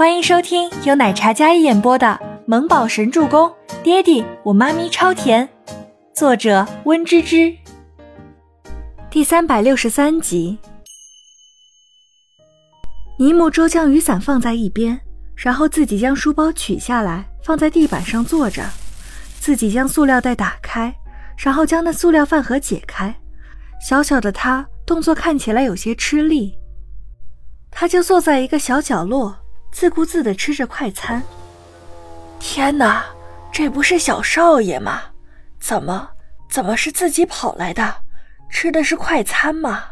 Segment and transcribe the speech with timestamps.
[0.00, 2.06] 欢迎收听由奶茶嘉一演播的
[2.46, 3.46] 《萌宝神助攻》，
[3.82, 5.46] 爹地我妈咪超甜，
[6.14, 7.54] 作者温芝芝。
[9.10, 10.56] 第三百六十三集。
[13.18, 14.98] 尼木舟将雨伞放在一边，
[15.36, 18.64] 然后自己将书包取下来放在地板上坐着，
[19.38, 20.94] 自己将塑料袋打开，
[21.36, 23.14] 然后将那塑料饭盒解开。
[23.86, 26.54] 小小的他动作看起来有些吃力，
[27.70, 29.39] 他就坐在一个小角落。
[29.70, 31.22] 自顾自地吃着快餐。
[32.38, 33.04] 天哪，
[33.52, 35.02] 这不是小少爷吗？
[35.60, 36.08] 怎么，
[36.50, 37.94] 怎么是自己跑来的？
[38.50, 39.84] 吃的是快餐吗？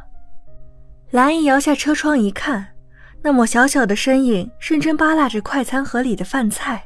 [1.11, 2.67] 蓝姨摇下车窗一看，
[3.23, 6.85] 那抹小小的身影认真扒拉着快餐盒里的饭菜，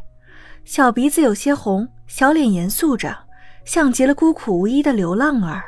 [0.65, 3.17] 小鼻子有些红，小脸严肃着，
[3.65, 5.63] 像极了孤苦无依的流浪儿。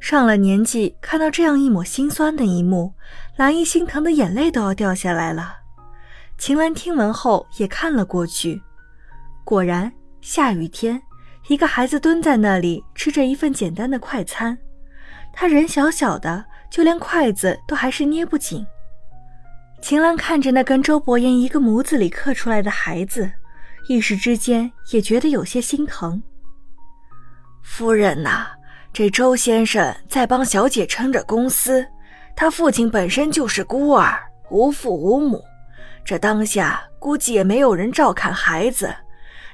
[0.00, 2.92] 上了年纪，看到这样一抹心酸的一幕，
[3.36, 5.61] 蓝姨心疼的眼泪都要掉下来了。
[6.42, 8.60] 秦岚听闻后也看了过去，
[9.44, 11.00] 果然下雨天，
[11.46, 14.58] 一个孩子蹲在那里吃着一份简单的快餐。
[15.32, 18.66] 他人小小的，就连筷子都还是捏不紧。
[19.80, 23.30] 秦岚看着那跟周伯言一个模子里刻出来的孩子，
[23.86, 26.20] 一时之间也觉得有些心疼。
[27.62, 28.48] 夫人呐，
[28.92, 31.86] 这周先生在帮小姐撑着公司，
[32.34, 34.18] 他父亲本身就是孤儿，
[34.50, 35.40] 无父无母。
[36.04, 38.94] 这当下估计也没有人照看孩子，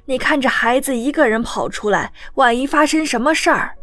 [0.06, 3.74] 你看着孩子一个人跑出来，万一发生什么事儿，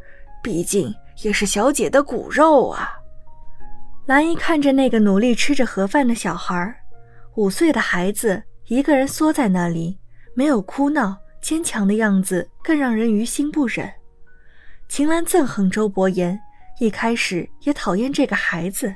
[0.42, 2.94] 毕竟也是小姐的骨肉啊。
[4.08, 6.76] 兰姨看着那个努力吃着盒饭的小孩，
[7.36, 10.00] 五岁的孩子一个人缩在那里，
[10.34, 13.92] 没有哭闹，坚强的样子更让人于心不忍。
[14.88, 16.40] 秦岚憎恨周伯言，
[16.80, 18.96] 一开始也讨厌这个孩子，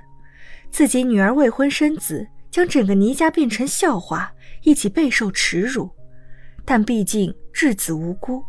[0.70, 2.28] 自己女儿未婚生子。
[2.52, 4.32] 将整个倪家变成笑话，
[4.64, 5.90] 一起备受耻辱。
[6.66, 8.44] 但毕竟稚子无辜，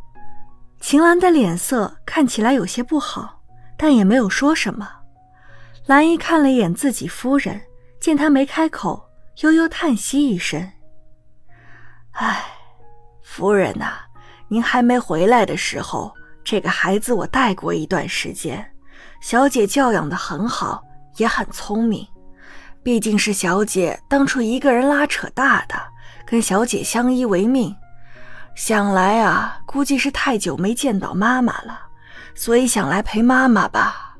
[0.81, 3.41] 秦岚的脸色看起来有些不好，
[3.77, 4.89] 但也没有说什么。
[5.87, 7.61] 兰姨看了一眼自己夫人，
[7.99, 9.09] 见她没开口，
[9.43, 10.71] 悠悠叹息一声
[12.13, 12.45] ：“唉，
[13.23, 14.01] 夫人呐，
[14.49, 18.71] 您还没回来的时候，这个孩子我带过一段时间，
[19.23, 20.85] 小姐教养的很好，
[21.17, 22.07] 也很聪明。”
[22.83, 25.75] 毕竟是小姐当初一个人拉扯大的，
[26.27, 27.75] 跟小姐相依为命。
[28.55, 31.79] 想来啊，估计是太久没见到妈妈了，
[32.35, 34.17] 所以想来陪妈妈吧。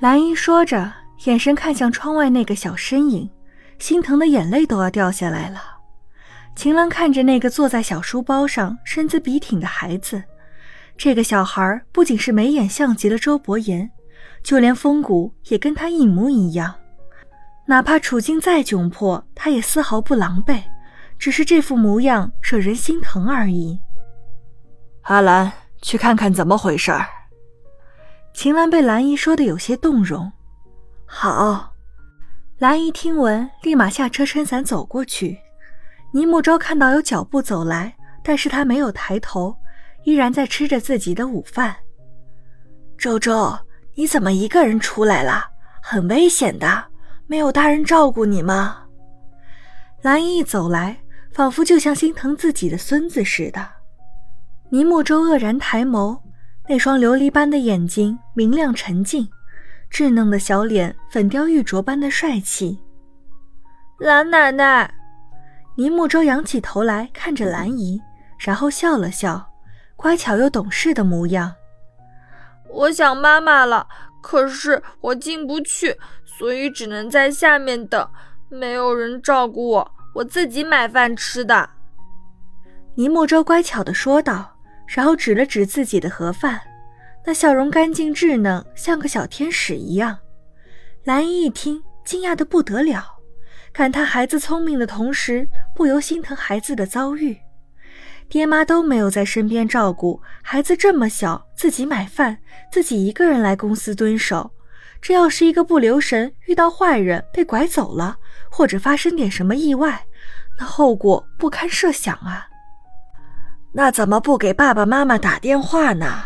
[0.00, 0.90] 兰姨说着，
[1.24, 3.30] 眼神看向窗外那个小身影，
[3.78, 5.60] 心疼的眼泪都要掉下来了。
[6.56, 10.22] 秦岚看着那个坐在小书包上、身姿笔挺的孩子，
[10.96, 13.90] 这个小孩不仅是眉眼像极了周伯言，
[14.42, 16.74] 就连风骨也跟他一模一样。
[17.70, 20.60] 哪怕处境再窘迫，他也丝毫不狼狈，
[21.16, 23.78] 只是这副模样惹人心疼而已。
[25.02, 27.06] 阿兰，去看看怎么回事儿。
[28.34, 30.32] 秦岚被兰姨说的有些动容。
[31.06, 31.72] 好，
[32.58, 35.38] 兰姨听闻，立马下车撑伞走过去。
[36.12, 37.94] 倪木舟看到有脚步走来，
[38.24, 39.56] 但是他没有抬头，
[40.02, 41.76] 依然在吃着自己的午饭。
[42.98, 43.56] 周周，
[43.94, 45.44] 你怎么一个人出来了？
[45.80, 46.89] 很危险的。
[47.30, 48.86] 没有大人照顾你吗？
[50.02, 50.98] 兰姨一走来，
[51.32, 53.64] 仿佛就像心疼自己的孙子似的。
[54.70, 56.20] 倪木舟愕然抬眸，
[56.68, 59.28] 那双琉璃般的眼睛明亮沉静，
[59.92, 62.80] 稚嫩的小脸粉雕玉琢般的帅气。
[64.00, 64.92] 兰奶奶，
[65.76, 68.02] 倪木舟仰起头来看着兰姨，
[68.40, 69.52] 然后笑了笑，
[69.94, 71.54] 乖巧又懂事的模样。
[72.68, 73.86] 我想妈妈了，
[74.20, 75.96] 可是我进不去。
[76.24, 78.08] 所以只能在下面等，
[78.48, 81.68] 没有人照顾我，我自己买饭吃的。
[82.94, 86.58] 倪木舟乖巧地说道，然后指了指自己的盒饭，
[87.26, 90.18] 那笑容干净稚嫩，像个小天使一样。
[91.04, 93.04] 蓝姨一听，惊讶的不得了，
[93.70, 97.38] 感叹孩子聪明的同时，不由心疼孩子的遭遇。
[98.30, 102.38] 爹妈都没有在身边照顾孩子，这么小自己买饭，
[102.70, 104.52] 自己一个人来公司蹲守。
[105.02, 108.16] 这要是一个不留神遇到坏人被拐走了，
[108.48, 110.06] 或者发生点什么意外，
[110.58, 112.46] 那后果不堪设想啊！
[113.72, 116.22] 那怎么不给爸爸妈妈打电话呢？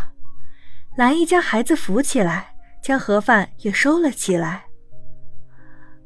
[0.96, 4.64] 兰姨将孩子扶起来，将盒饭也收了起来。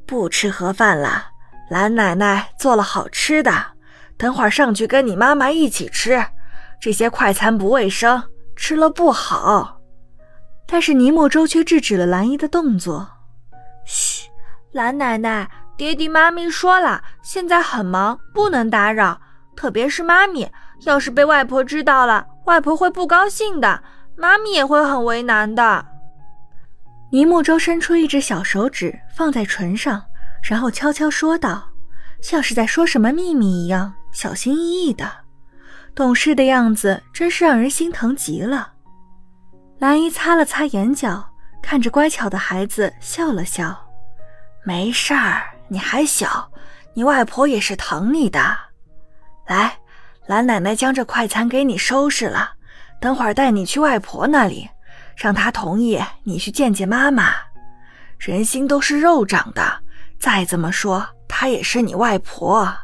[0.06, 1.30] 不吃盒饭了，
[1.68, 3.50] 兰奶奶做了好吃的，
[4.18, 6.22] 等会儿上去跟你妈妈一起吃。
[6.80, 8.22] 这些快餐不卫生，
[8.56, 9.80] 吃了不好。
[10.66, 13.08] 但是倪莫舟却制止了兰姨的动作。
[13.86, 14.28] 嘘，
[14.72, 19.20] 兰奶奶，爹地妈咪说了，现在很忙，不能打扰。
[19.56, 20.50] 特别是妈咪，
[20.82, 23.82] 要是被外婆知道了，外婆会不高兴的，
[24.16, 25.86] 妈咪也会很为难的。
[27.10, 30.04] 尼木舟伸出一只小手指放在唇上，
[30.42, 31.67] 然后悄悄说道，
[32.20, 35.10] 像是在说什么秘密一样，小心翼翼的。
[35.94, 38.72] 懂事的样子真是让人心疼极了。
[39.78, 41.28] 兰姨擦了擦眼角，
[41.62, 43.76] 看着乖巧的孩子笑了笑
[44.64, 46.50] ：“没事儿，你还小，
[46.94, 48.56] 你外婆也是疼你的。
[49.46, 49.78] 来，
[50.26, 52.52] 兰奶奶将这快餐给你收拾了，
[53.00, 54.68] 等会儿带你去外婆那里，
[55.16, 57.32] 让她同意你去见见妈妈。
[58.18, 59.80] 人心都是肉长的，
[60.18, 62.74] 再怎么说她也是你外婆。”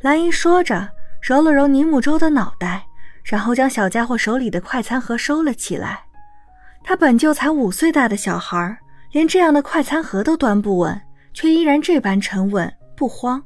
[0.00, 0.90] 兰姨说着。
[1.22, 2.86] 揉了揉尼木舟的脑袋，
[3.22, 6.04] 然后将小家伙手里的快餐盒收了起来。
[6.82, 8.78] 他本就才五岁大的小孩，
[9.12, 10.98] 连这样的快餐盒都端不稳，
[11.34, 13.42] 却依然这般沉稳不慌。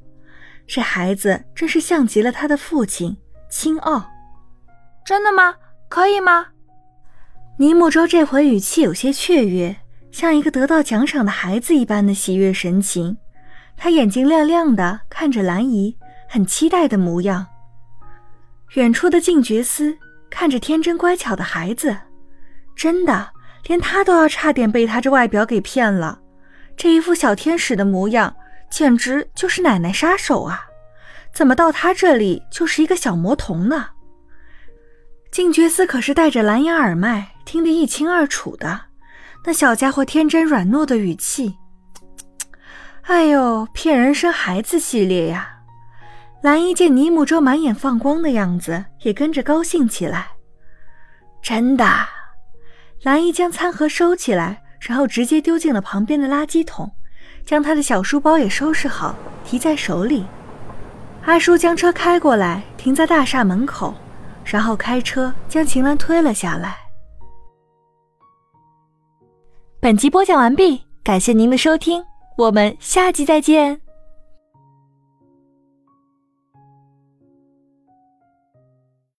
[0.69, 3.17] 这孩子真是像极了他的父亲，
[3.51, 4.09] 青傲。
[5.05, 5.57] 真的吗？
[5.89, 6.47] 可以吗？
[7.59, 9.75] 尼木舟这回语气有些雀跃，
[10.13, 13.19] 像一个得到奖赏的孩子一般的喜悦神情。
[13.77, 15.97] 他眼睛亮亮的看着兰姨，
[16.29, 17.47] 很期待的模样。
[18.75, 19.97] 远处的静觉司
[20.31, 21.97] 看着天真乖巧的孩子，
[22.75, 23.31] 真的
[23.67, 26.21] 连他都要差点被他这外表给骗了。
[26.77, 28.35] 这一副小天使的模样，
[28.71, 30.63] 简直就是奶奶杀手啊！
[31.33, 33.91] 怎么到他这里就是一个小魔童呢？
[35.31, 38.81] 静觉司可是戴着蓝牙耳麦，听得一清二楚的。
[39.45, 41.57] 那小家伙天真软糯的语气，
[43.07, 45.61] 哎呦，骗人生孩子系列呀！
[46.43, 50.29] 蓝衣见尼木舟满眼放光的样子，也跟着高兴起来。
[51.43, 51.87] 真的，
[53.03, 56.91] 蓝衣将餐盒收起来，然后直接丢进了旁边的垃圾桶，
[57.45, 59.15] 将他的小书包也收拾好，
[59.45, 60.25] 提在手里。
[61.27, 63.95] 阿叔将车开过来，停在大厦门口，
[64.45, 66.77] 然后开车将秦岚推了下来。
[69.79, 72.03] 本集播讲完毕，感谢您的收听，
[72.37, 73.84] 我们下集再见。